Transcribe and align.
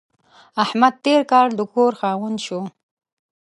احمد 0.63 0.93
تېر 1.03 1.21
کال 1.31 1.47
د 1.55 1.61
کور 1.73 1.91
خاوند 1.99 2.37
شو. 2.45 2.61